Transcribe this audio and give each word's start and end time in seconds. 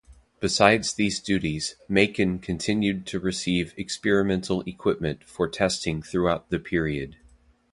Besides 0.39 0.93
these 0.95 1.19
duties, 1.19 1.75
"Macon" 1.87 2.39
continued 2.39 3.05
to 3.05 3.19
receive 3.19 3.75
experimental 3.77 4.61
equipment 4.61 5.23
for 5.25 5.47
testing 5.47 6.01
throughout 6.01 6.49
the 6.49 6.57
period. 6.57 7.17